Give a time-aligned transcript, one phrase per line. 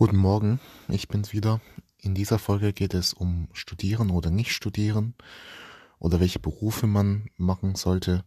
[0.00, 1.60] Guten Morgen, ich bin's wieder.
[1.98, 5.14] In dieser Folge geht es um Studieren oder nicht studieren
[5.98, 8.24] oder welche Berufe man machen sollte.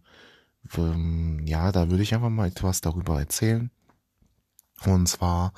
[0.78, 3.72] Ähm, ja, da würde ich einfach mal etwas darüber erzählen.
[4.86, 5.52] Und zwar,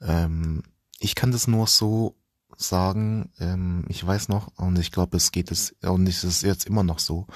[0.00, 0.62] ähm,
[0.98, 2.16] ich kann das nur so
[2.56, 6.66] sagen, ähm, ich weiß noch, und ich glaube, es geht es, und es ist jetzt
[6.66, 7.26] immer noch so,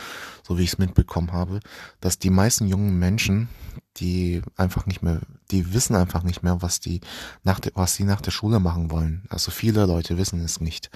[0.46, 1.60] so wie ich es mitbekommen habe,
[2.00, 3.48] dass die meisten jungen Menschen,
[3.96, 5.20] die einfach nicht mehr,
[5.50, 7.00] die wissen einfach nicht mehr, was die
[7.44, 9.24] nach der, was sie nach der Schule machen wollen.
[9.28, 10.90] Also viele Leute wissen es nicht.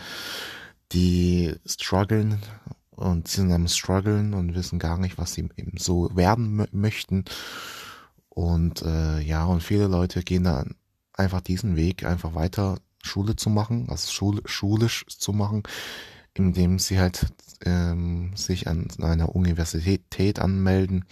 [0.92, 2.40] Die strugglen
[2.90, 7.24] und sind am struggeln und wissen gar nicht, was sie eben so werden möchten.
[8.28, 10.74] Und äh, ja, und viele Leute gehen dann
[11.14, 15.62] einfach diesen Weg einfach weiter Schule zu machen, also Schule, schulisch zu machen,
[16.34, 17.26] indem sie halt
[17.64, 21.04] ähm, sich an einer Universität anmelden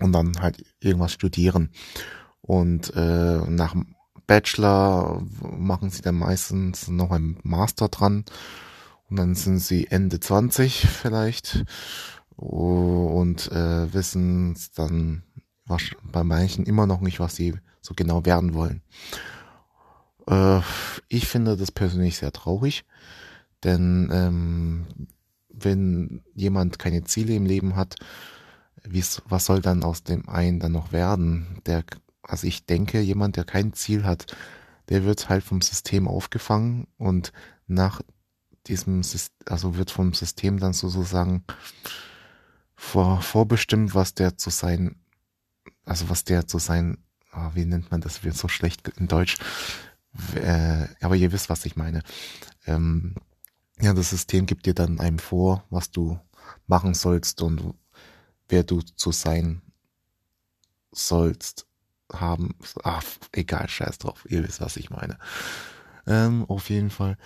[0.00, 1.70] und dann halt irgendwas studieren.
[2.40, 3.94] Und äh, nach dem
[4.26, 8.24] Bachelor machen sie dann meistens noch ein Master dran
[9.08, 11.64] und dann sind sie Ende 20 vielleicht
[12.36, 15.22] und äh, wissen dann
[16.02, 18.82] bei manchen immer noch nicht, was sie so genau werden wollen.
[20.28, 20.60] Äh,
[21.08, 22.84] ich finde das persönlich sehr traurig,
[23.64, 24.86] denn ähm,
[25.48, 27.96] wenn jemand keine Ziele im Leben hat,
[28.84, 31.60] was soll dann aus dem einen dann noch werden?
[31.66, 31.84] Der,
[32.22, 34.36] also ich denke, jemand, der kein Ziel hat,
[34.88, 37.32] der wird halt vom System aufgefangen und
[37.66, 38.00] nach
[38.66, 39.02] diesem,
[39.46, 41.44] also wird vom System dann sozusagen
[42.76, 44.96] vor, vorbestimmt, was der zu sein,
[45.84, 46.98] also was der zu sein,
[47.32, 49.36] ah, wie nennt man das, wird so schlecht in Deutsch,
[50.34, 52.02] äh, aber ihr wisst, was ich meine.
[52.66, 53.14] Ähm,
[53.80, 56.18] ja, das System gibt dir dann einem vor, was du
[56.66, 57.74] machen sollst und
[58.48, 59.62] wer du zu sein
[60.90, 61.66] sollst
[62.12, 62.54] haben.
[62.82, 64.26] Ach, egal, scheiß drauf.
[64.28, 65.18] Ihr wisst, was ich meine.
[66.06, 67.16] Ähm, auf jeden Fall.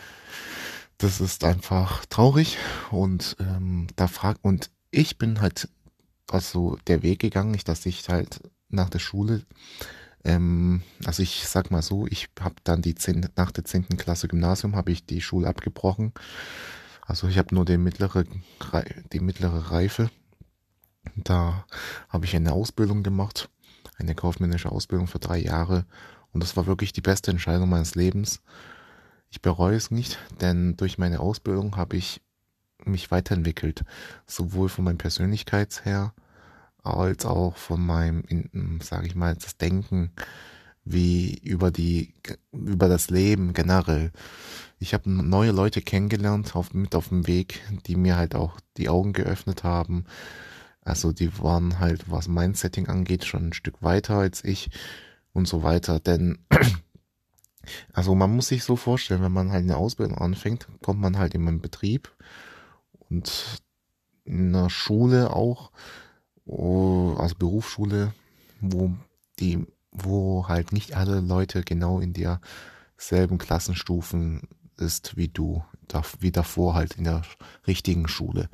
[0.99, 2.59] Das ist einfach traurig
[2.91, 5.69] und ähm, da fragt und ich bin halt
[6.31, 9.45] also der Weg gegangen, dass ich halt nach der Schule
[10.25, 14.29] ähm, also ich sag mal so, ich habe dann die 10, nach der zehnten Klasse
[14.29, 16.13] Gymnasium habe ich die Schule abgebrochen.
[17.03, 18.25] Also ich habe nur die mittlere,
[19.13, 20.11] die mittlere Reife.
[21.17, 21.65] Da
[22.09, 23.51] habe ich eine Ausbildung gemacht,
[23.99, 25.85] eine kaufmännische Ausbildung für drei Jahre.
[26.33, 28.41] Und das war wirklich die beste Entscheidung meines Lebens.
[29.31, 32.21] Ich bereue es nicht, denn durch meine Ausbildung habe ich
[32.85, 33.85] mich weiterentwickelt,
[34.27, 36.15] sowohl von meiner Persönlichkeit her,
[36.83, 40.13] als auch von meinem, sage ich mal, das Denken
[40.85, 42.15] wie über die
[42.53, 44.11] über das Leben generell.
[44.81, 48.89] Ich habe neue Leute kennengelernt auf, mit auf dem Weg, die mir halt auch die
[48.89, 50.07] Augen geöffnet haben.
[50.81, 54.71] Also die waren halt, was mein Setting angeht, schon ein Stück weiter als ich
[55.33, 56.01] und so weiter.
[56.01, 56.39] Denn
[57.93, 61.35] also man muss sich so vorstellen, wenn man halt eine Ausbildung anfängt, kommt man halt
[61.35, 62.13] in einen Betrieb
[63.09, 63.63] und
[64.25, 65.71] in einer Schule auch
[67.19, 68.15] also Berufsschule,
[68.61, 68.93] wo
[69.39, 75.65] die, wo halt nicht alle Leute genau in derselben Klassenstufen ist wie du,
[76.21, 77.23] wie davor halt in der
[77.67, 78.49] richtigen Schule.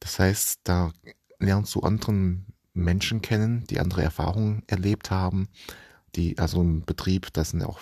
[0.00, 0.92] Das heißt, da
[1.38, 5.48] lernst du anderen Menschen kennen, die andere Erfahrungen erlebt haben,
[6.14, 7.80] die, also im Betrieb, das sind auch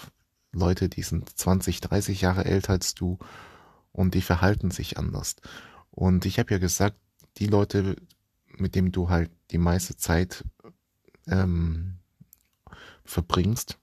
[0.52, 3.18] Leute, die sind 20, 30 Jahre älter als du
[3.92, 5.36] und die verhalten sich anders.
[5.90, 6.96] Und ich habe ja gesagt,
[7.38, 7.96] die Leute,
[8.58, 10.44] mit dem du halt die meiste Zeit
[11.26, 11.98] ähm,
[13.04, 13.78] verbringst,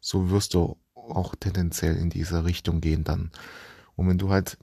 [0.00, 3.30] so wirst du auch tendenziell in diese Richtung gehen dann.
[3.96, 4.58] Und wenn du halt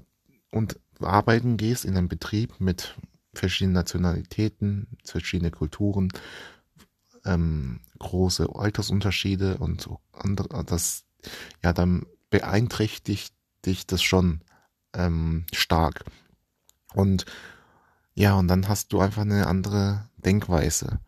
[0.52, 2.96] und arbeiten gehst in einem Betrieb mit
[3.34, 6.10] verschiedenen Nationalitäten, verschiedene Kulturen,
[7.26, 11.06] ähm, große Altersunterschiede und so andere, das,
[11.64, 13.34] ja, dann beeinträchtigt
[13.66, 14.42] dich das schon
[14.94, 16.06] ähm, stark.
[16.94, 17.26] Und
[18.20, 21.00] ja, und dann hast du einfach eine andere Denkweise.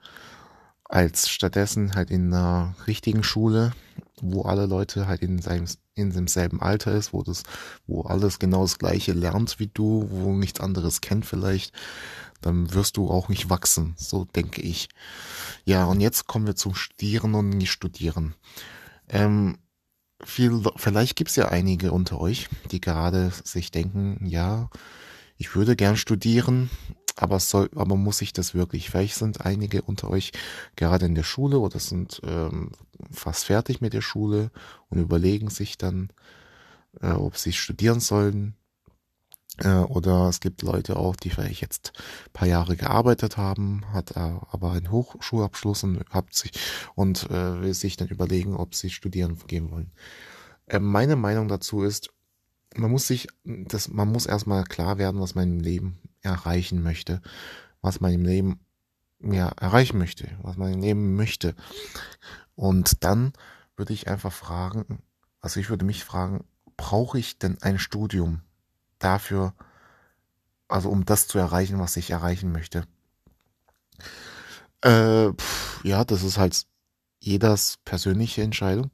[0.86, 3.74] Als stattdessen halt in einer richtigen Schule,
[4.22, 7.44] wo alle Leute halt in seinem, in demselben Alter ist, wo das,
[7.86, 11.74] wo alles genau das gleiche lernt wie du, wo nichts anderes kennt vielleicht,
[12.40, 14.88] dann wirst du auch nicht wachsen, so denke ich.
[15.66, 18.36] Ja, und jetzt kommen wir zum Studieren und nicht Studieren.
[19.10, 19.58] Ähm,
[20.24, 24.70] viel, vielleicht gibt's ja einige unter euch, die gerade sich denken, ja,
[25.42, 26.70] ich würde gern studieren,
[27.16, 28.92] aber soll, aber muss ich das wirklich?
[28.92, 30.34] Vielleicht sind einige unter euch
[30.76, 32.70] gerade in der Schule oder sind ähm,
[33.10, 34.52] fast fertig mit der Schule
[34.90, 36.14] und überlegen sich dann,
[37.02, 38.54] äh, ob sie studieren sollen.
[39.58, 41.92] Äh, oder es gibt Leute auch, die vielleicht jetzt
[42.34, 46.52] paar Jahre gearbeitet haben, hat aber einen Hochschulabschluss und hat sich
[46.94, 49.92] und äh, will sich dann überlegen, ob sie studieren gehen wollen.
[50.68, 52.12] Äh, meine Meinung dazu ist,
[52.76, 57.22] man muss sich, das, man muss erstmal klar werden, was man im Leben erreichen möchte,
[57.82, 58.60] was man im Leben
[59.20, 61.56] ja, erreichen möchte, was man im Leben möchte.
[62.56, 63.34] Und dann
[63.76, 65.02] würde ich einfach fragen,
[65.42, 66.46] also ich würde mich fragen,
[66.78, 68.42] brauche ich denn ein Studium
[69.00, 69.54] dafür,
[70.68, 72.86] also um das zu erreichen, was ich erreichen möchte?
[74.82, 76.66] Äh, pff, ja, das ist halt
[77.20, 78.90] jeders persönliche Entscheidung.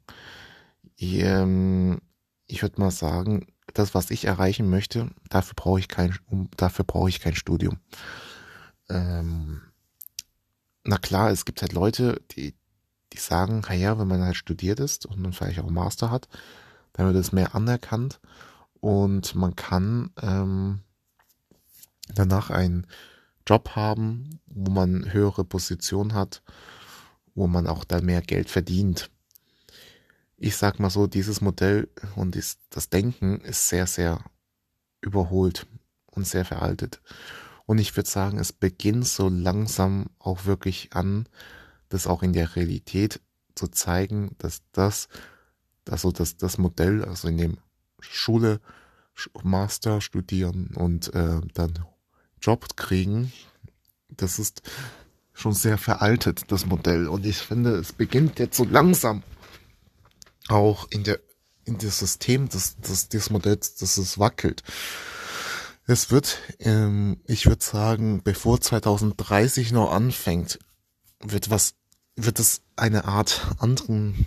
[0.96, 2.00] Ich, ähm,
[2.46, 6.16] ich würde mal sagen, das, was ich erreichen möchte, dafür brauche ich kein,
[6.56, 7.78] dafür brauche ich kein Studium.
[8.88, 9.62] Ähm,
[10.84, 12.54] na klar, es gibt halt Leute, die,
[13.12, 16.28] die sagen, naja, wenn man halt studiert ist und man vielleicht auch Master hat,
[16.92, 18.20] dann wird es mehr anerkannt
[18.80, 20.80] und man kann ähm,
[22.14, 22.86] danach einen
[23.46, 26.42] Job haben, wo man höhere Position hat,
[27.34, 29.10] wo man auch dann mehr Geld verdient
[30.38, 32.36] ich sag mal so, dieses Modell und
[32.70, 34.24] das Denken ist sehr, sehr
[35.00, 35.66] überholt
[36.06, 37.00] und sehr veraltet.
[37.66, 41.28] Und ich würde sagen, es beginnt so langsam auch wirklich an,
[41.88, 43.20] das auch in der Realität
[43.54, 45.08] zu zeigen, dass das,
[45.88, 47.58] also dass das Modell, also in dem
[48.00, 48.60] Schule,
[49.42, 51.84] Master studieren und äh, dann
[52.40, 53.32] Job kriegen,
[54.08, 54.62] das ist
[55.32, 57.08] schon sehr veraltet, das Modell.
[57.08, 59.24] Und ich finde, es beginnt jetzt so langsam
[60.48, 61.20] auch in der
[61.68, 64.62] in das System des, des, des Modells, dass es wackelt.
[65.86, 70.58] Es wird, ähm, ich würde sagen, bevor 2030 noch anfängt,
[71.20, 71.74] wird was,
[72.16, 74.26] wird es eine Art anderen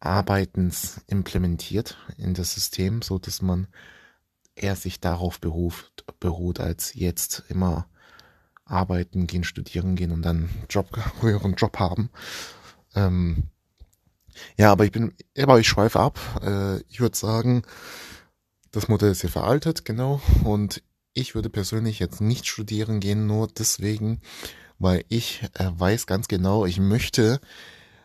[0.00, 3.68] Arbeitens implementiert in das System, so dass man
[4.54, 7.88] eher sich darauf beruft, beruht, als jetzt immer
[8.64, 12.10] arbeiten gehen, studieren gehen und dann Job, höheren Job haben.
[12.94, 13.50] Ähm,
[14.56, 16.18] ja, aber ich bin, aber ich schweife ab.
[16.42, 17.62] Äh, ich würde sagen,
[18.70, 20.20] das Modell ist hier veraltet, genau.
[20.44, 20.82] Und
[21.12, 24.20] ich würde persönlich jetzt nicht studieren gehen, nur deswegen,
[24.78, 27.40] weil ich äh, weiß ganz genau, ich möchte,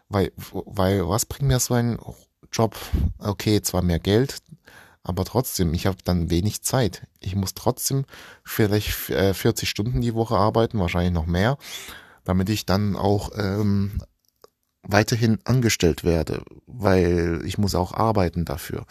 [0.10, 2.00] weil, weil was bringt mir so ein
[2.52, 2.76] Job?
[3.20, 4.42] Okay, zwar mehr Geld,
[5.04, 7.06] aber trotzdem, ich habe dann wenig Zeit.
[7.20, 8.06] Ich muss trotzdem
[8.44, 11.58] vielleicht 40 äh, Stunden die Woche arbeiten, wahrscheinlich noch mehr,
[12.24, 14.02] damit ich dann auch ähm,
[14.88, 18.86] weiterhin angestellt werde, weil ich muss auch arbeiten dafür.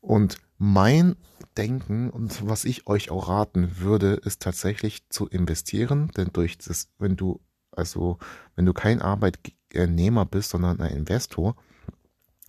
[0.00, 1.16] Und mein
[1.56, 6.88] Denken und was ich euch auch raten würde, ist tatsächlich zu investieren, denn durch das,
[6.98, 7.40] wenn du,
[7.72, 8.18] also,
[8.56, 11.56] wenn du kein Arbeitnehmer bist, sondern ein Investor,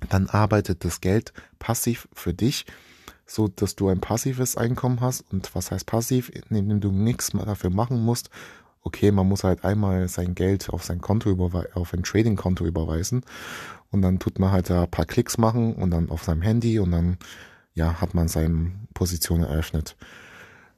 [0.09, 2.65] dann arbeitet das Geld passiv für dich,
[3.25, 5.21] so dass du ein passives Einkommen hast.
[5.31, 6.31] Und was heißt passiv?
[6.49, 8.29] Indem du nichts mehr dafür machen musst
[8.81, 13.23] okay, man muss halt einmal sein Geld auf sein Konto überweisen, auf ein Trading-Konto überweisen
[13.91, 16.91] und dann tut man halt ein paar Klicks machen und dann auf seinem Handy und
[16.91, 17.17] dann
[17.73, 19.95] ja hat man seine Position eröffnet.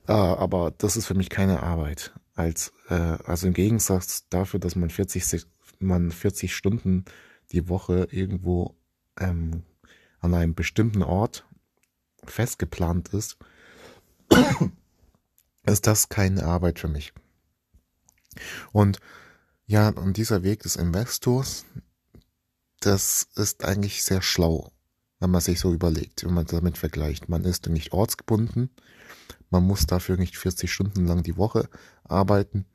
[0.07, 2.13] Äh, aber das ist für mich keine Arbeit.
[2.36, 5.45] Als äh, also im Gegensatz dafür, dass man 40
[5.80, 7.06] man 40 Stunden
[7.51, 8.75] die Woche irgendwo
[9.19, 9.63] ähm,
[10.19, 11.45] an einem bestimmten Ort
[12.24, 13.38] festgeplant ist,
[15.65, 17.13] ist das keine Arbeit für mich.
[18.72, 19.00] Und
[19.66, 21.66] ja, und dieser Weg des Investors,
[22.80, 24.72] das ist eigentlich sehr schlau,
[25.20, 27.29] wenn man sich so überlegt, wenn man damit vergleicht.
[27.29, 28.70] Man ist nicht ortsgebunden,
[29.50, 31.70] man muss dafür nicht 40 Stunden lang die Woche
[32.03, 32.65] arbeiten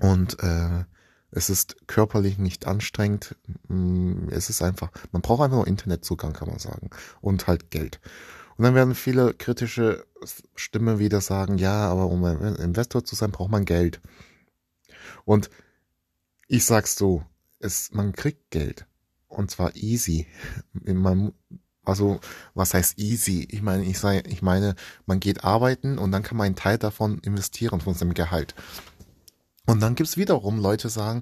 [0.00, 0.84] und äh,
[1.30, 3.36] es ist körperlich nicht anstrengend.
[3.68, 6.90] Mm, es ist einfach, man braucht einfach nur Internetzugang, kann man sagen.
[7.20, 8.00] Und halt Geld.
[8.56, 10.04] Und dann werden viele kritische
[10.56, 14.00] Stimmen wieder sagen, ja, aber um Investor zu sein, braucht man Geld.
[15.28, 15.50] Und
[16.46, 17.22] ich sag's so,
[17.58, 18.86] es, man kriegt Geld.
[19.26, 20.26] Und zwar easy.
[20.72, 21.34] Man,
[21.84, 22.18] also,
[22.54, 23.46] was heißt easy?
[23.50, 26.78] Ich meine, ich, sei, ich meine, man geht arbeiten und dann kann man einen Teil
[26.78, 28.54] davon investieren von seinem Gehalt.
[29.66, 31.20] Und dann gibt's wiederum Leute sagen,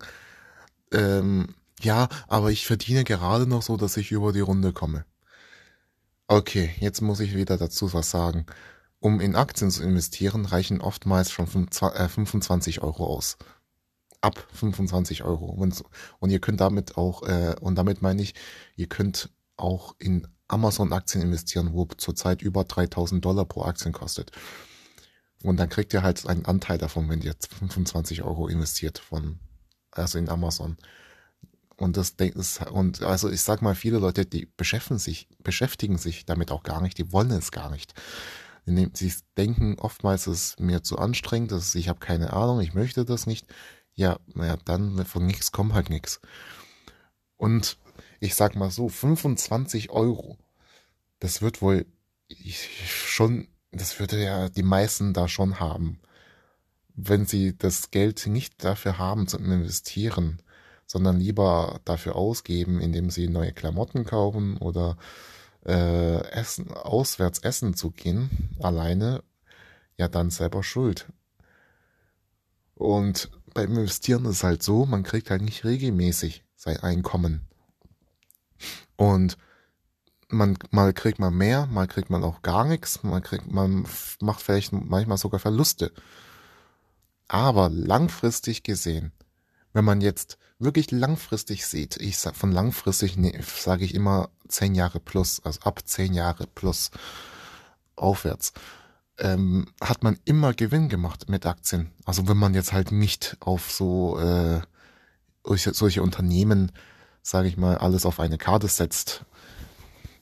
[0.92, 5.04] ähm, ja, aber ich verdiene gerade noch so, dass ich über die Runde komme.
[6.28, 8.46] Okay, jetzt muss ich wieder dazu was sagen.
[9.00, 13.36] Um in Aktien zu investieren, reichen oftmals schon 25 äh, Euro aus
[14.20, 15.46] ab 25 Euro.
[15.46, 15.82] Und,
[16.18, 18.34] und ihr könnt damit auch, äh, und damit meine ich,
[18.76, 24.30] ihr könnt auch in Amazon-Aktien investieren, wo zurzeit über 3000 Dollar pro Aktien kostet.
[25.42, 29.38] Und dann kriegt ihr halt einen Anteil davon, wenn ihr 25 Euro investiert von,
[29.90, 30.76] also in Amazon.
[31.76, 36.24] Und das ist, und also ich sag mal, viele Leute, die beschäftigen sich, beschäftigen sich
[36.24, 37.94] damit auch gar nicht, die wollen es gar nicht.
[38.64, 43.04] Sie denken oftmals, es ist mir zu anstrengend, dass ich habe keine Ahnung, ich möchte
[43.04, 43.46] das nicht.
[43.96, 46.20] Ja, naja, dann von nichts kommt halt nichts.
[47.36, 47.78] Und
[48.20, 50.38] ich sag mal so, 25 Euro,
[51.20, 51.86] das wird wohl
[52.86, 56.00] schon, das würde ja die meisten da schon haben.
[56.94, 60.42] Wenn sie das Geld nicht dafür haben zum Investieren,
[60.86, 64.96] sondern lieber dafür ausgeben, indem sie neue Klamotten kaufen oder
[65.66, 69.22] äh, essen, auswärts essen zu gehen, alleine,
[69.98, 71.06] ja dann selber schuld.
[72.74, 77.48] Und beim Investieren ist es halt so, man kriegt halt nicht regelmäßig sein Einkommen.
[78.96, 79.38] Und
[80.28, 83.86] man, mal kriegt man mehr, mal kriegt man auch gar nichts, man kriegt, man
[84.20, 85.92] macht vielleicht manchmal sogar Verluste.
[87.28, 89.12] Aber langfristig gesehen,
[89.72, 94.74] wenn man jetzt wirklich langfristig sieht, ich sag von langfristig nee, sage ich immer zehn
[94.74, 96.90] Jahre plus, also ab zehn Jahre plus
[97.94, 98.52] aufwärts,
[99.18, 101.90] ähm, hat man immer Gewinn gemacht mit Aktien.
[102.04, 104.60] Also wenn man jetzt halt nicht auf so äh,
[105.44, 106.72] solche Unternehmen,
[107.22, 109.24] sage ich mal, alles auf eine Karte setzt.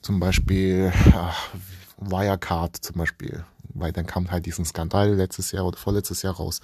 [0.03, 1.49] Zum Beispiel ach,
[1.97, 6.61] Wirecard zum Beispiel, weil dann kam halt diesen Skandal letztes Jahr oder vorletztes Jahr raus,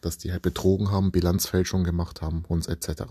[0.00, 3.02] dass die halt betrogen haben, Bilanzfälschung gemacht haben und etc.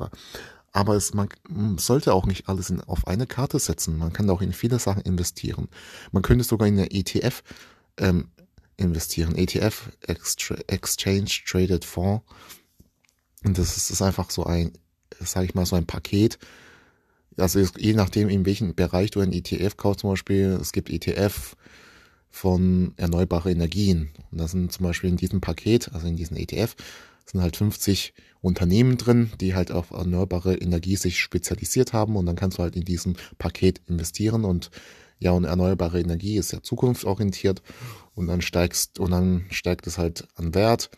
[0.71, 1.29] Aber es, man
[1.77, 3.97] sollte auch nicht alles in, auf eine Karte setzen.
[3.97, 5.69] Man kann auch in viele Sachen investieren.
[6.11, 7.43] Man könnte sogar in eine ETF
[7.97, 8.29] ähm,
[8.79, 9.35] investieren.
[9.35, 9.89] ETF,
[10.67, 12.23] Exchange Traded Fonds.
[13.43, 14.73] Und das ist, ist einfach so ein,
[15.19, 16.39] sage ich mal, so ein Paket.
[17.37, 21.55] Also je nachdem, in welchem Bereich du ein ETF kaufst, zum Beispiel, es gibt ETF
[22.29, 24.09] von erneuerbare Energien.
[24.31, 26.75] Und das sind zum Beispiel in diesem Paket, also in diesem ETF,
[27.25, 32.35] sind halt 50 Unternehmen drin, die halt auf erneuerbare Energie sich spezialisiert haben und dann
[32.35, 34.71] kannst du halt in diesem Paket investieren und
[35.19, 37.61] ja, und erneuerbare Energie ist ja zukunftsorientiert
[38.15, 40.89] und dann steigst und dann steigt es halt an Wert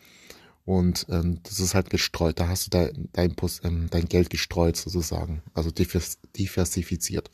[0.64, 2.38] und ähm, das ist halt gestreut.
[2.38, 7.30] Da hast du dein, dein, ähm, dein Geld gestreut sozusagen, also diversifiziert.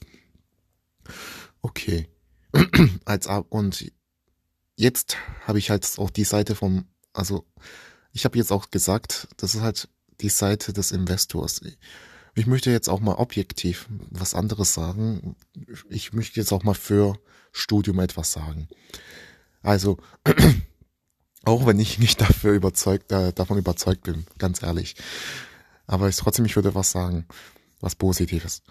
[1.61, 2.09] Okay.
[3.05, 3.93] Als und
[4.77, 5.17] jetzt
[5.47, 7.45] habe ich halt auch die Seite vom, also
[8.13, 9.89] ich habe jetzt auch gesagt, das ist halt
[10.21, 11.61] die Seite des Investors.
[12.39, 15.35] Ich möchte jetzt auch mal objektiv was anderes sagen.
[15.89, 17.19] Ich möchte jetzt auch mal für
[17.51, 18.69] Studium etwas sagen.
[19.61, 19.99] Also,
[21.45, 24.95] auch wenn ich nicht dafür überzeugt, äh, davon überzeugt bin, ganz ehrlich.
[25.89, 27.27] Aber ich trotzdem, ich würde was sagen,
[27.81, 28.63] was Positives.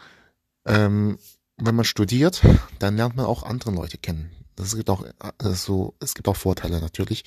[0.65, 1.17] Ähm,
[1.57, 2.43] wenn man studiert,
[2.79, 4.31] dann lernt man auch andere Leute kennen.
[4.55, 7.25] Das gibt auch äh, so, es gibt auch Vorteile natürlich.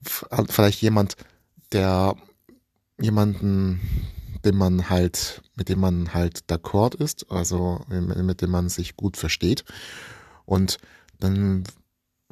[0.00, 1.16] Vielleicht jemand,
[1.72, 2.14] der
[3.00, 3.80] jemanden,
[4.44, 9.16] dem man halt, mit dem man halt d'accord ist, also mit dem man sich gut
[9.16, 9.64] versteht.
[10.44, 10.78] Und
[11.18, 11.64] dann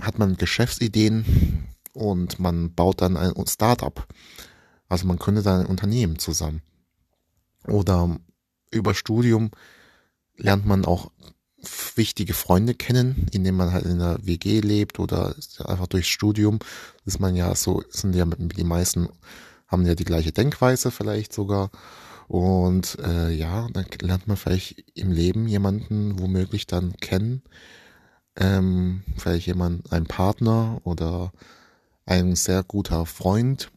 [0.00, 4.06] hat man Geschäftsideen und man baut dann ein Startup.
[4.88, 6.62] Also man gründet dann ein Unternehmen zusammen.
[7.66, 8.18] Oder
[8.70, 9.50] über Studium
[10.36, 11.10] lernt man auch
[11.96, 15.34] wichtige Freunde kennen, indem man halt in der WG lebt oder
[15.64, 16.60] einfach durchs Studium
[17.04, 19.08] ist man ja so, sind ja die meisten
[19.68, 21.70] haben ja die gleiche Denkweise vielleicht sogar.
[22.26, 27.42] Und äh, ja, dann lernt man vielleicht im Leben jemanden womöglich dann kennen.
[28.36, 31.32] Ähm, vielleicht jemand, ein Partner oder
[32.06, 33.70] ein sehr guter Freund.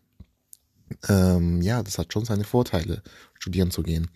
[1.08, 3.02] Ähm, ja, das hat schon seine Vorteile,
[3.34, 4.10] studieren zu gehen.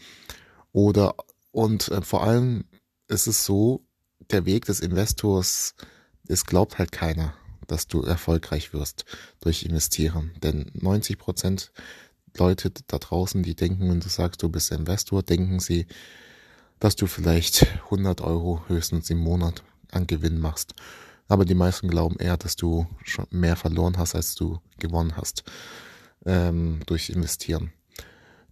[0.71, 1.15] Oder
[1.51, 2.65] und äh, vor allem
[3.07, 3.85] ist es so,
[4.31, 5.75] der Weg des Investors,
[6.27, 7.33] es glaubt halt keiner
[7.67, 9.05] dass du erfolgreich wirst
[9.41, 10.31] durch Investieren.
[10.41, 11.71] Denn 90 Prozent
[12.37, 15.87] Leute da draußen, die denken, wenn du sagst, du bist Investor, denken sie,
[16.79, 20.73] dass du vielleicht 100 Euro höchstens im Monat an Gewinn machst.
[21.27, 25.43] Aber die meisten glauben eher, dass du schon mehr verloren hast, als du gewonnen hast
[26.25, 27.71] ähm, durch Investieren.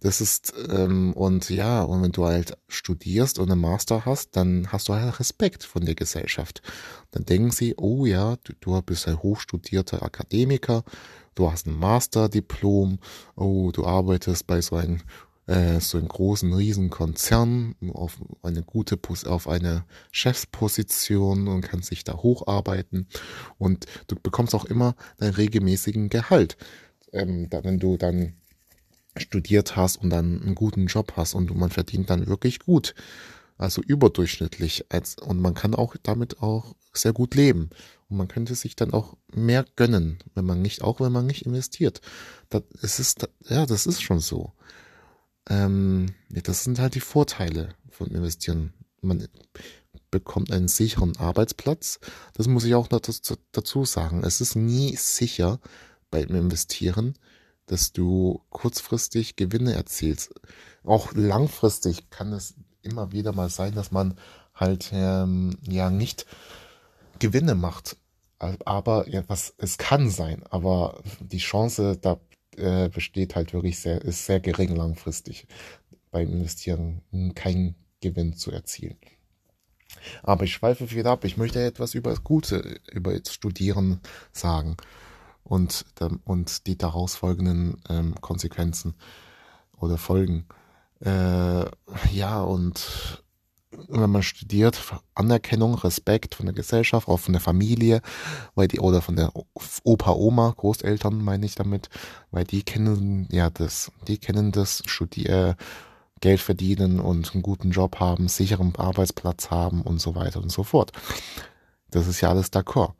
[0.04, 4.70] Das ist, ähm, und ja, und wenn du halt studierst und einen Master hast, dann
[4.70, 6.60] hast du halt Respekt von der Gesellschaft.
[7.10, 10.84] Dann denken sie, oh ja, du, du bist ein hochstudierter Akademiker,
[11.34, 12.98] du hast ein Masterdiplom,
[13.34, 15.00] oh, du arbeitest bei so einem
[15.46, 22.04] äh, so einem großen, riesen Konzern auf eine gute, auf eine Chefsposition und kannst dich
[22.04, 23.08] da hocharbeiten
[23.56, 26.58] und du bekommst auch immer deinen regelmäßigen Gehalt.
[27.10, 28.34] Ähm, wenn du dann
[29.16, 32.94] studiert hast und dann einen guten Job hast und man verdient dann wirklich gut.
[33.56, 34.86] Also überdurchschnittlich.
[34.88, 37.70] Als, und man kann auch damit auch sehr gut leben.
[38.08, 41.46] Und man könnte sich dann auch mehr gönnen, wenn man nicht, auch wenn man nicht
[41.46, 42.00] investiert.
[42.50, 44.52] Das, ist, ja, das ist schon so.
[45.48, 48.72] Ähm, das sind halt die Vorteile von investieren.
[49.02, 49.28] man
[50.10, 51.98] bekommt einen sicheren Arbeitsplatz.
[52.34, 54.22] Das muss ich auch dazu sagen.
[54.24, 55.60] Es ist nie sicher
[56.10, 57.14] beim Investieren,
[57.66, 60.34] dass du kurzfristig Gewinne erzielst.
[60.84, 64.14] Auch langfristig kann es immer wieder mal sein, dass man
[64.54, 66.26] halt ähm, ja nicht
[67.18, 67.96] Gewinne macht.
[68.38, 72.20] Aber ja, was es kann sein, aber die Chance da
[72.56, 75.46] äh, besteht halt wirklich sehr, ist sehr gering langfristig
[76.10, 77.00] beim Investieren
[77.34, 78.98] keinen Gewinn zu erzielen.
[80.22, 81.24] Aber ich schweife wieder ab.
[81.24, 84.00] Ich möchte etwas über das Gute, über das Studieren
[84.32, 84.76] sagen
[85.44, 85.84] und,
[86.24, 88.94] und die daraus folgenden ähm, Konsequenzen
[89.78, 90.46] oder Folgen.
[91.00, 91.64] Äh,
[92.12, 93.22] ja, und
[93.88, 94.80] wenn man studiert,
[95.14, 98.00] Anerkennung, Respekt von der Gesellschaft, auch von der Familie,
[98.54, 99.32] weil die, oder von der
[99.82, 101.88] Opa, Oma, Großeltern meine ich damit,
[102.30, 105.56] weil die kennen ja das, die kennen das, studier,
[106.20, 110.62] Geld verdienen und einen guten Job haben, sicheren Arbeitsplatz haben und so weiter und so
[110.62, 110.92] fort.
[111.90, 112.94] Das ist ja alles d'accord.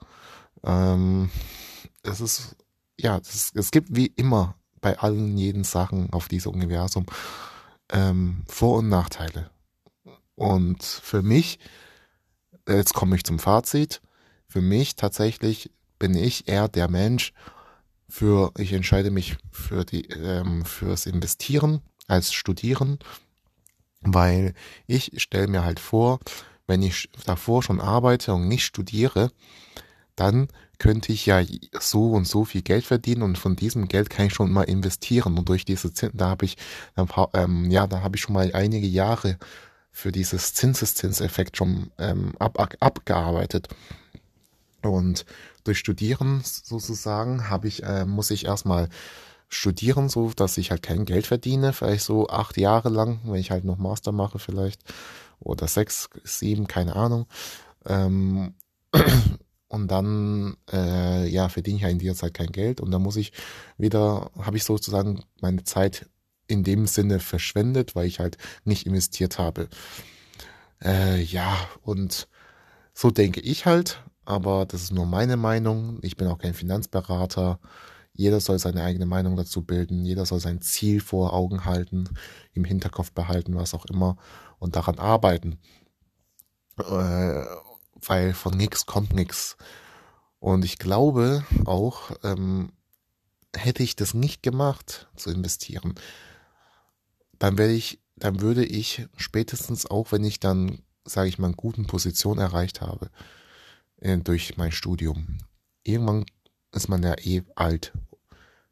[0.63, 1.31] Ähm,
[2.05, 2.57] es ist,
[2.99, 7.07] ja, es, es gibt wie immer bei allen jeden Sachen auf diesem Universum
[7.91, 9.51] ähm, Vor- und Nachteile.
[10.37, 11.59] Und für mich,
[12.69, 14.03] jetzt komme ich zum Fazit,
[14.47, 17.33] für mich tatsächlich bin ich eher der Mensch
[18.09, 22.99] für, ich entscheide mich für die, ähm, fürs Investieren als Studieren,
[24.01, 24.55] weil
[24.87, 26.21] ich stelle mir halt vor,
[26.67, 29.31] wenn ich davor schon arbeite und nicht studiere,
[30.17, 31.43] dann könnte ich ja
[31.79, 35.39] so und so viel Geld verdienen und von diesem Geld kann ich schon mal investieren.
[35.39, 36.57] Und durch diese Zins, da habe ich
[37.35, 39.39] ähm, ja da habe ich schon mal einige Jahre
[39.93, 43.69] für dieses Zinseszinseffekt schon ähm, ab, ab, abgearbeitet.
[44.83, 45.25] Und
[45.65, 48.89] durch Studieren sozusagen habe ich äh, muss ich erstmal
[49.49, 53.51] studieren so dass ich halt kein Geld verdiene vielleicht so acht Jahre lang wenn ich
[53.51, 54.83] halt noch Master mache vielleicht
[55.41, 57.27] oder sechs sieben keine Ahnung.
[57.87, 58.55] Ähm,
[59.75, 63.17] und dann äh, ja verdiene ich ja in dieser Zeit kein Geld und dann muss
[63.17, 63.33] ich
[63.79, 66.09] wieder habe ich sozusagen meine Zeit
[66.47, 69.69] in dem Sinne verschwendet, weil ich halt nicht investiert habe.
[70.83, 72.29] Äh, ja und
[72.95, 75.99] so denke ich halt, aber das ist nur meine Meinung.
[76.03, 77.59] Ich bin auch kein Finanzberater.
[78.15, 80.05] Jeder soll seine eigene Meinung dazu bilden.
[80.05, 82.09] Jeder soll sein Ziel vor Augen halten,
[82.53, 84.17] im Hinterkopf behalten, was auch immer
[84.59, 85.59] und daran arbeiten.
[86.79, 87.45] Äh,
[88.09, 89.57] weil von nichts kommt nichts.
[90.39, 92.73] Und ich glaube auch, ähm,
[93.55, 95.95] hätte ich das nicht gemacht, zu investieren,
[97.39, 101.57] dann werde ich, dann würde ich spätestens auch, wenn ich dann, sage ich mal, eine
[101.57, 103.11] guten Position erreicht habe,
[103.99, 105.39] äh, durch mein Studium.
[105.83, 106.27] Irgendwann
[106.73, 107.93] ist man ja eh alt,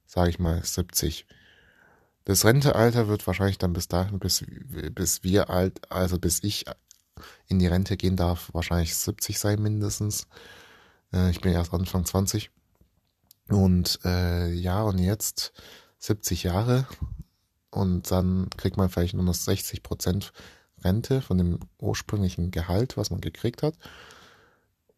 [0.07, 1.27] sage ich mal 70.
[2.25, 4.45] Das Rentealter wird wahrscheinlich dann bis dahin, bis,
[4.95, 6.67] bis wir alt, also bis ich
[7.47, 10.27] in die Rente gehen darf, wahrscheinlich 70 sein mindestens.
[11.13, 12.51] Äh, ich bin erst Anfang 20.
[13.49, 15.53] Und äh, ja, und jetzt
[15.99, 16.87] 70 Jahre
[17.71, 20.33] und dann kriegt man vielleicht nur noch 60 Prozent
[20.85, 23.75] Rente von dem ursprünglichen Gehalt, was man gekriegt hat.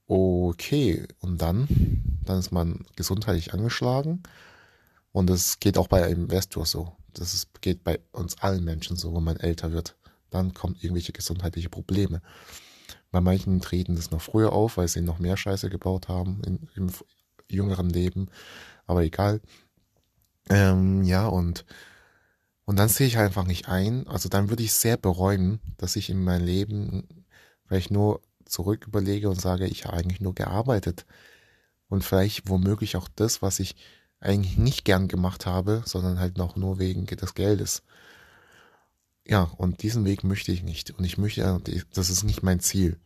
[0.07, 1.67] Okay, und dann,
[2.25, 4.23] dann ist man gesundheitlich angeschlagen.
[5.13, 6.93] Und das geht auch bei Investor so.
[7.15, 9.97] Das ist, geht bei uns allen Menschen so, wenn man älter wird
[10.31, 12.21] dann kommen irgendwelche gesundheitliche Probleme.
[13.11, 16.69] Bei manchen treten das noch früher auf, weil sie noch mehr Scheiße gebaut haben in,
[16.75, 16.91] im
[17.49, 18.29] jüngeren Leben.
[18.87, 19.41] Aber egal.
[20.49, 21.65] Ähm, ja, und,
[22.65, 24.07] und dann sehe ich einfach nicht ein.
[24.09, 27.25] Also dann würde ich sehr bereuen, dass ich in meinem Leben
[27.67, 31.07] vielleicht nur zurück überlege und sage, ich habe eigentlich nur gearbeitet.
[31.89, 33.77] Und vielleicht womöglich auch das, was ich
[34.21, 37.83] eigentlich nicht gern gemacht habe, sondern halt noch nur wegen des Geldes.
[39.27, 40.91] Ja, und diesen Weg möchte ich nicht.
[40.91, 41.61] Und ich möchte,
[41.95, 42.99] das ist nicht mein Ziel.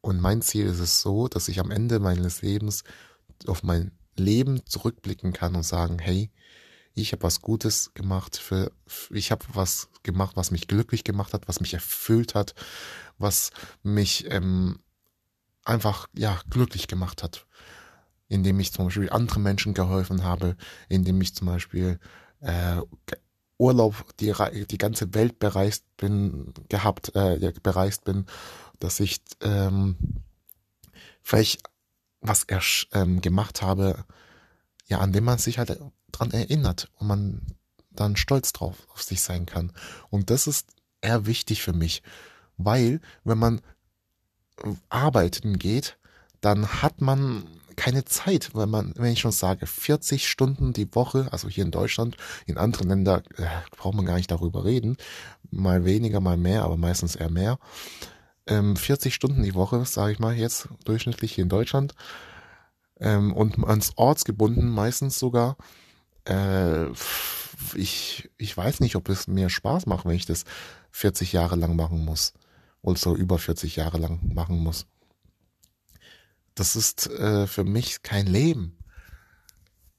[0.00, 2.84] Und mein Ziel ist es so, dass ich am Ende meines Lebens
[3.46, 6.30] auf mein Leben zurückblicken kann und sagen, hey,
[6.94, 8.70] ich habe was Gutes gemacht für,
[9.10, 12.54] ich habe was gemacht, was mich glücklich gemacht hat, was mich erfüllt hat,
[13.16, 13.50] was
[13.82, 14.80] mich ähm,
[15.64, 17.46] einfach ja glücklich gemacht hat,
[18.28, 20.56] indem ich zum Beispiel anderen Menschen geholfen habe,
[20.88, 21.98] indem ich zum Beispiel
[22.40, 22.82] äh,
[23.62, 24.34] Urlaub die,
[24.68, 28.26] die ganze Welt bereist bin, gehabt, äh, bereist bin,
[28.80, 29.96] dass ich ähm,
[31.22, 31.62] vielleicht
[32.22, 32.60] was er
[32.92, 34.04] ähm, gemacht habe,
[34.86, 35.78] ja, an dem man sich halt
[36.12, 37.42] dran erinnert und man
[37.90, 39.72] dann stolz drauf auf sich sein kann.
[40.08, 40.68] Und das ist
[41.00, 42.02] eher wichtig für mich,
[42.56, 43.60] weil wenn man
[44.88, 45.98] arbeiten geht,
[46.42, 47.44] dann hat man
[47.76, 51.70] keine Zeit, weil man, wenn ich schon sage, 40 Stunden die Woche, also hier in
[51.70, 54.98] Deutschland, in anderen Ländern äh, braucht man gar nicht darüber reden,
[55.50, 57.58] mal weniger, mal mehr, aber meistens eher mehr.
[58.46, 61.94] ähm, 40 Stunden die Woche, sage ich mal jetzt durchschnittlich hier in Deutschland
[63.00, 65.56] ähm, und ans ortsgebunden meistens sogar.
[66.24, 66.86] Äh,
[67.74, 70.44] ich, ich weiß nicht, ob es mir Spaß macht, wenn ich das
[70.90, 72.32] 40 Jahre lang machen muss.
[72.82, 74.86] Oder so über 40 Jahre lang machen muss.
[76.54, 78.78] Das ist äh, für mich kein Leben.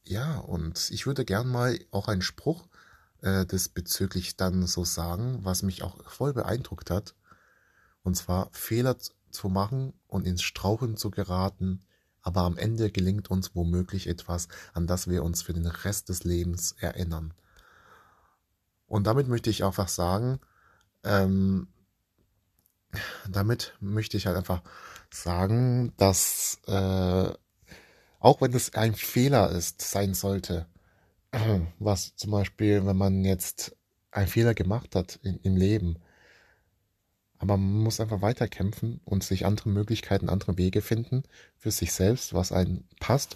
[0.03, 2.67] Ja, und ich würde gern mal auch einen Spruch
[3.21, 7.15] äh, bezüglich dann so sagen, was mich auch voll beeindruckt hat.
[8.03, 8.97] Und zwar Fehler
[9.31, 11.85] zu machen und ins Strauchen zu geraten,
[12.21, 16.23] aber am Ende gelingt uns womöglich etwas, an das wir uns für den Rest des
[16.23, 17.33] Lebens erinnern.
[18.87, 20.39] Und damit möchte ich einfach sagen,
[21.03, 21.67] ähm,
[23.29, 24.61] damit möchte ich halt einfach
[25.13, 27.33] sagen, dass äh,
[28.19, 30.65] auch wenn es ein Fehler ist, sein sollte,
[31.79, 33.75] was zum Beispiel, wenn man jetzt
[34.11, 35.97] einen Fehler gemacht hat in, im Leben,
[37.37, 41.23] aber man muss einfach weiterkämpfen und sich andere Möglichkeiten, andere Wege finden
[41.57, 43.35] für sich selbst, was einem passt.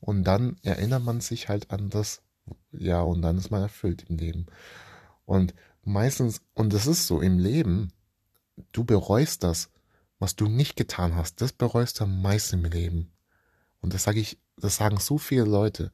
[0.00, 2.22] Und dann erinnert man sich halt an das,
[2.72, 4.46] ja, und dann ist man erfüllt im Leben.
[5.24, 7.92] Und meistens, und das ist so im Leben,
[8.72, 9.70] du bereust das,
[10.18, 13.12] was du nicht getan hast, das bereust du am meisten im Leben.
[13.80, 15.92] Und das sage ich, das sagen so viele Leute.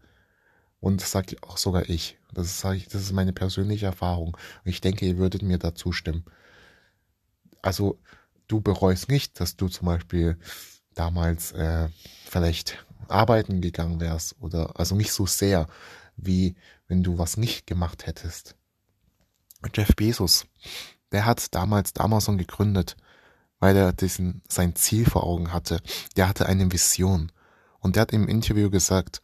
[0.80, 2.18] Und das sage auch sogar ich.
[2.32, 4.37] Das sage ich, das ist meine persönliche Erfahrung.
[4.37, 6.24] Und ich denke, ihr würdet mir da zustimmen
[7.62, 8.00] also
[8.48, 10.37] du bereust nicht, dass du zum Beispiel
[10.94, 11.88] damals äh,
[12.26, 15.68] vielleicht arbeiten gegangen wärst oder also nicht so sehr,
[16.16, 16.56] wie
[16.88, 18.56] wenn du was nicht gemacht hättest.
[19.74, 20.46] Jeff Bezos,
[21.12, 22.96] der hat damals Amazon gegründet,
[23.62, 25.81] weil er diesen, sein Ziel vor Augen hatte.
[26.16, 27.31] Der hatte eine Vision.
[27.79, 29.22] Und der hat im Interview gesagt,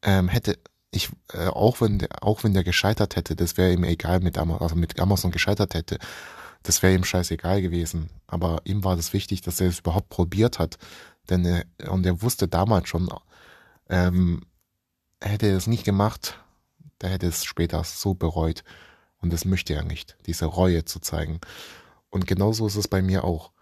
[0.00, 0.58] ähm, hätte
[0.90, 4.38] ich, äh, auch wenn der, auch wenn der gescheitert hätte, das wäre ihm egal mit
[4.38, 5.98] Amazon, also mit Amazon gescheitert hätte,
[6.62, 8.08] das wäre ihm scheißegal gewesen.
[8.26, 10.78] Aber ihm war das wichtig, dass er es überhaupt probiert hat.
[11.28, 13.06] Denn er, und er wusste damals schon,
[13.90, 14.46] ähm,
[15.20, 16.42] er hätte es nicht gemacht,
[17.02, 18.64] der hätte es später so bereut.
[19.20, 21.42] Und das möchte er nicht, diese Reue zu zeigen.
[22.10, 23.52] Und genauso ist es bei mir auch.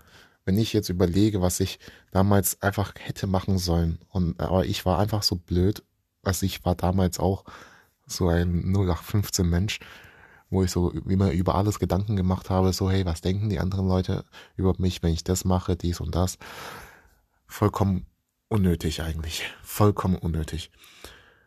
[0.45, 1.79] Wenn ich jetzt überlege, was ich
[2.11, 5.83] damals einfach hätte machen sollen, und aber ich war einfach so blöd,
[6.23, 7.45] also ich war damals auch
[8.07, 9.81] so ein 0815 Mensch,
[10.51, 13.89] wo ich so immer über alles Gedanken gemacht habe, so hey, was denken die anderen
[13.89, 14.25] Leute
[14.57, 16.39] über mich, wenn ich das mache, dies und das.
[17.47, 18.07] Vollkommen
[18.49, 19.45] unnötig eigentlich.
[19.63, 20.71] Vollkommen unnötig.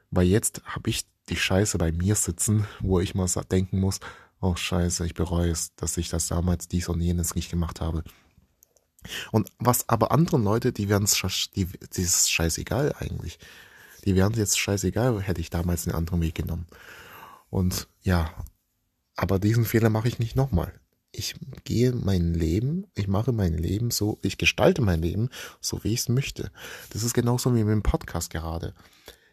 [0.09, 3.99] Weil jetzt habe ich die Scheiße bei mir sitzen, wo ich mal denken muss,
[4.41, 8.03] oh scheiße, ich bereue es, dass ich das damals dies und jenes nicht gemacht habe.
[9.31, 13.39] Und was aber anderen Leute, die werden es die, die ist scheißegal eigentlich.
[14.05, 16.67] Die wären jetzt scheißegal, hätte ich damals einen anderen Weg genommen.
[17.49, 18.33] Und ja,
[19.15, 20.79] aber diesen Fehler mache ich nicht nochmal.
[21.11, 25.29] Ich gehe mein Leben, ich mache mein Leben so, ich gestalte mein Leben
[25.61, 26.51] so, wie ich es möchte.
[26.91, 28.73] Das ist genauso wie mit dem Podcast gerade.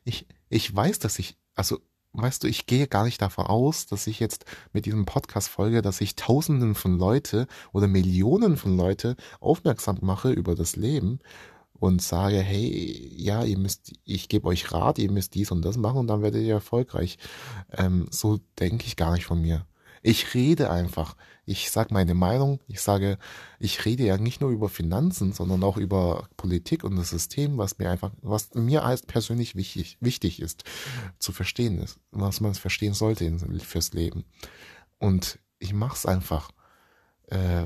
[0.05, 1.81] Ich, ich weiß, dass ich, also,
[2.15, 5.83] weißt du, ich gehe gar nicht davon aus, dass ich jetzt mit diesem Podcast folge,
[5.83, 11.19] dass ich Tausenden von Leute oder Millionen von Leute aufmerksam mache über das Leben
[11.79, 15.77] und sage, hey, ja, ihr müsst, ich gebe euch Rat, ihr müsst dies und das
[15.77, 17.19] machen und dann werdet ihr erfolgreich.
[17.73, 19.67] Ähm, so denke ich gar nicht von mir.
[20.07, 21.17] Ich rede einfach.
[21.47, 22.61] Ich sage meine Meinung.
[22.69, 23.17] Ich sage,
[23.59, 27.79] ich rede ja nicht nur über Finanzen, sondern auch über Politik und das System, was
[27.79, 30.65] mir einfach, was mir als persönlich wichtig, wichtig ist,
[31.19, 34.27] zu verstehen ist, was man verstehen sollte fürs Leben.
[34.99, 36.51] Und ich mache es einfach.
[37.29, 37.65] Äh,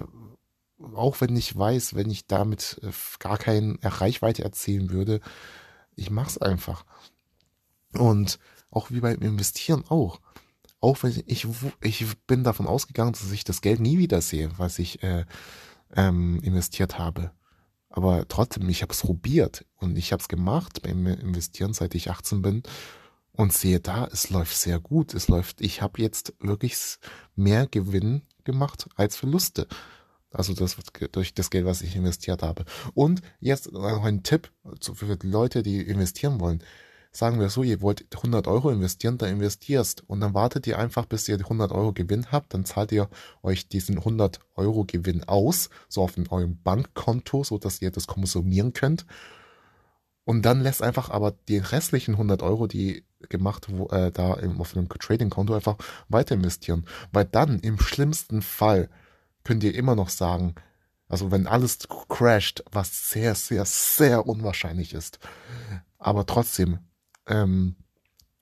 [0.95, 5.21] auch wenn ich weiß, wenn ich damit äh, gar keine Reichweite erzielen würde,
[5.97, 6.85] ich mache es einfach.
[7.95, 8.39] Und
[8.71, 10.21] auch wie beim Investieren auch
[10.81, 11.47] auch wenn ich,
[11.83, 15.25] ich bin davon ausgegangen, dass ich das Geld nie wieder sehe, was ich äh,
[15.95, 17.33] ähm, investiert habe.
[17.91, 22.11] Aber trotzdem, ich habe es probiert und ich habe es gemacht beim Investieren, seit ich
[22.11, 22.63] 18 bin
[23.33, 25.15] und sehe da, es läuft sehr gut.
[25.15, 26.77] Es läuft, ich habe jetzt wirklich
[27.35, 29.67] mehr Gewinn gemacht als Verluste.
[30.31, 30.77] Also das
[31.13, 32.67] durch das Geld, was ich investiert habe.
[32.95, 36.63] Und jetzt noch ein Tipp für Leute, die investieren wollen
[37.11, 41.07] sagen wir so, ihr wollt 100 Euro investieren, dann investierst und dann wartet ihr einfach,
[41.07, 43.09] bis ihr 100 Euro Gewinn habt, dann zahlt ihr
[43.43, 48.73] euch diesen 100 Euro Gewinn aus, so auf eurem Bankkonto, so dass ihr das konsumieren
[48.73, 49.07] könnt.
[50.25, 54.61] Und dann lässt einfach aber die restlichen 100 Euro, die gemacht wo, äh, da im,
[54.61, 55.77] auf einem Trading-Konto einfach
[56.09, 56.85] weiter investieren.
[57.13, 58.91] Weil dann im schlimmsten Fall
[59.43, 60.55] könnt ihr immer noch sagen,
[61.09, 65.19] also wenn alles crasht, was sehr, sehr, sehr unwahrscheinlich ist,
[65.99, 66.79] aber trotzdem
[67.29, 67.77] ähm,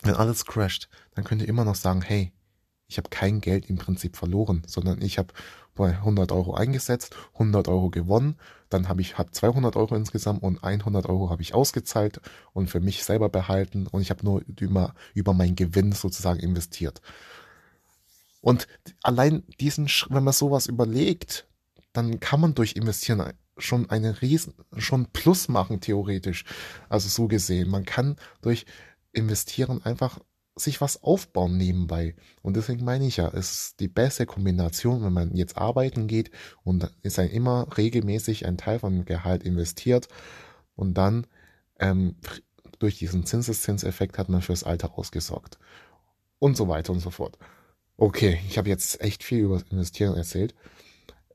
[0.03, 2.33] wenn alles crasht, dann könnt ihr immer noch sagen, hey,
[2.89, 5.35] Ich habe kein Geld im Prinzip verloren, sondern ich habe
[5.75, 8.37] bei 100 Euro eingesetzt, 100 Euro gewonnen,
[8.69, 12.21] dann habe ich hab 200 Euro insgesamt und 100 Euro habe ich ausgezahlt
[12.53, 17.03] und für mich selber behalten und ich habe nur über, über meinen Gewinn sozusagen investiert.
[18.41, 18.69] Und
[19.03, 21.47] allein diesen, wenn man sowas überlegt,
[21.93, 26.45] dann kann man durch Investieren schon eine riesen, schon Plus machen, theoretisch.
[26.89, 27.71] Also so gesehen.
[27.71, 28.67] Man kann durch
[29.13, 30.21] Investieren einfach
[30.57, 32.17] sich was aufbauen nebenbei.
[32.43, 36.31] Und deswegen meine ich ja, es ist die beste Kombination, wenn man jetzt arbeiten geht
[36.65, 40.09] und ist ein immer regelmäßig ein Teil vom Gehalt investiert
[40.75, 41.27] und dann
[41.79, 42.17] ähm,
[42.79, 45.59] durch diesen Zinseszinseffekt hat man fürs Alter ausgesorgt.
[46.39, 47.39] Und so weiter und so fort.
[47.99, 50.55] Okay, ich habe jetzt echt viel über Investieren erzählt.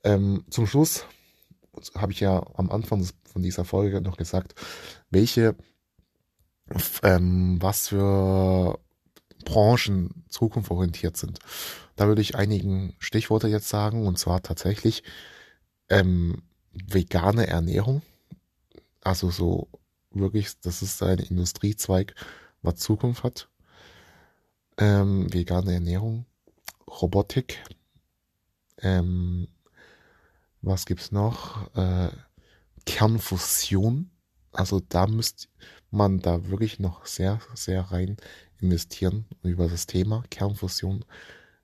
[0.04, 1.06] Ähm, zum Schluss
[1.96, 4.56] habe ich ja am Anfang von dieser Folge noch gesagt,
[5.10, 5.56] welche,
[7.04, 8.80] ähm, was für
[9.46, 11.40] Branchen zukunftsorientiert sind.
[11.96, 15.04] Da würde ich einigen Stichworte jetzt sagen, und zwar tatsächlich
[15.90, 18.02] ähm, vegane Ernährung.
[19.02, 19.68] Also so
[20.12, 22.16] wirklich, das ist ein Industriezweig,
[22.62, 23.50] was Zukunft hat.
[24.78, 26.26] Ähm, vegane Ernährung,
[26.88, 27.64] Robotik,
[28.80, 29.48] ähm,
[30.62, 31.74] was gibt's noch?
[31.76, 32.10] Äh,
[32.86, 34.12] Kernfusion.
[34.52, 35.48] Also da müsste
[35.92, 38.18] man da wirklich noch sehr, sehr rein
[38.60, 40.24] investieren über das Thema.
[40.30, 41.06] Kernfusion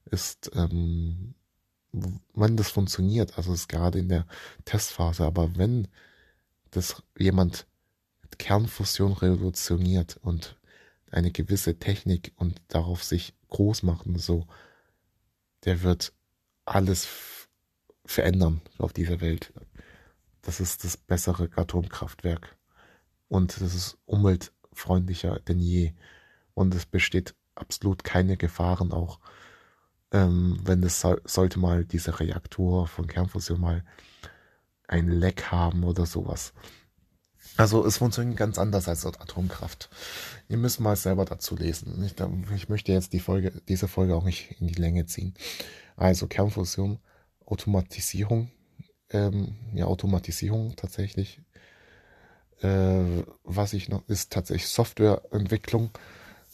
[0.05, 1.35] ist, ähm,
[2.33, 4.25] wenn das funktioniert, also ist gerade in der
[4.65, 5.87] Testphase, aber wenn
[6.71, 7.65] das jemand
[8.37, 10.57] Kernfusion revolutioniert und
[11.11, 14.45] eine gewisse Technik und darauf sich groß machen, so,
[15.65, 16.13] der wird
[16.65, 17.05] alles
[18.11, 19.53] verändern auf dieser Welt.
[20.41, 22.57] Das ist das bessere Atomkraftwerk.
[23.27, 25.93] Und das ist umweltfreundlicher denn je.
[26.53, 29.19] Und es besteht absolut keine Gefahren auch,
[30.11, 33.83] ähm, wenn es so, sollte mal dieser Reaktor von Kernfusion mal
[34.87, 36.53] ein Leck haben oder sowas.
[37.57, 39.89] Also es funktioniert ganz anders als Atomkraft.
[40.47, 42.03] Ihr müsst mal selber dazu lesen.
[42.05, 42.15] Ich,
[42.55, 45.33] ich möchte jetzt die Folge, diese Folge auch nicht in die Länge ziehen.
[45.95, 46.99] Also Kernfusion
[47.47, 48.51] Automatisierung,
[49.09, 51.41] ähm, ja, Automatisierung tatsächlich.
[52.61, 55.91] Äh, was ich noch, ist tatsächlich Softwareentwicklung,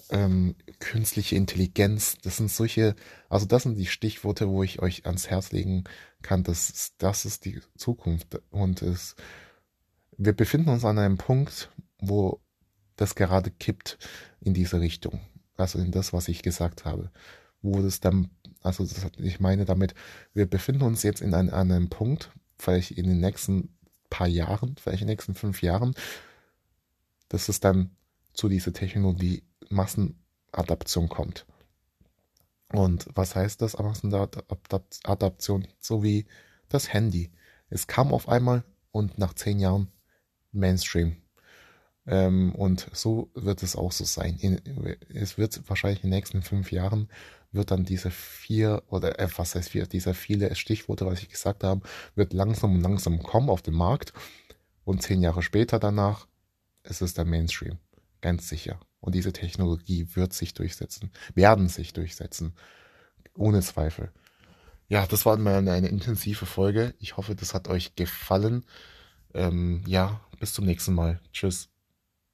[0.10, 2.18] ähm, künstliche Intelligenz.
[2.22, 2.96] Das sind solche,
[3.30, 5.86] also das sind die Stichworte, wo ich euch ans Herz legen
[6.22, 6.44] kann.
[6.44, 8.42] Das das ist die Zukunft.
[8.52, 9.16] Und es,
[10.18, 12.42] wir befinden uns an einem Punkt, wo
[12.96, 13.98] das gerade kippt
[14.42, 15.22] in diese Richtung.
[15.56, 17.12] Also in das, was ich gesagt habe.
[17.62, 18.30] Wo das dann
[18.64, 19.94] also ich meine damit,
[20.34, 23.78] wir befinden uns jetzt in einem, einem Punkt, vielleicht in den nächsten
[24.10, 25.94] paar Jahren, vielleicht in den nächsten fünf Jahren,
[27.30, 27.96] dass es dann
[28.34, 31.46] zu dieser Technologie Massenadaption kommt.
[32.72, 35.68] Und was heißt das Massenadaption?
[35.80, 36.26] So wie
[36.70, 37.32] das Handy.
[37.70, 39.92] Es kam auf einmal und nach zehn Jahren
[40.52, 41.18] Mainstream.
[42.06, 44.38] Ähm, und so wird es auch so sein.
[45.10, 47.10] es wird wahrscheinlich in den nächsten fünf Jahren
[47.54, 51.64] wird dann diese vier oder äh, was heißt vier, diese viele Stichworte, was ich gesagt
[51.64, 51.82] habe,
[52.16, 54.12] wird langsam und langsam kommen auf den Markt
[54.84, 56.28] und zehn Jahre später danach
[56.84, 57.78] ist es der Mainstream,
[58.22, 58.80] ganz sicher.
[59.00, 62.54] Und diese Technologie wird sich durchsetzen, werden sich durchsetzen,
[63.36, 64.12] ohne Zweifel.
[64.88, 66.94] Ja, das war mal eine, eine intensive Folge.
[67.00, 68.66] Ich hoffe, das hat euch gefallen.
[69.34, 71.20] Ähm, ja, bis zum nächsten Mal.
[71.32, 71.73] Tschüss.